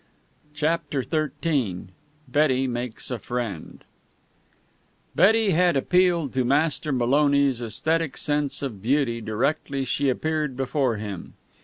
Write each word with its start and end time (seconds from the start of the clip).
CHAPTER 0.55 1.03
XIII 1.03 1.89
BETTY 2.27 2.65
MAKES 2.65 3.11
A 3.11 3.19
FRIEND 3.19 3.83
Betty 5.15 5.51
had 5.51 5.75
appealed 5.75 6.33
to 6.33 6.43
Master 6.43 6.91
Maloney's 6.91 7.61
esthetic 7.61 8.17
sense 8.17 8.63
of 8.63 8.81
beauty 8.81 9.21
directly 9.21 9.85
she 9.85 10.09
appeared 10.09 10.57
before 10.57 10.97
him. 10.97 11.33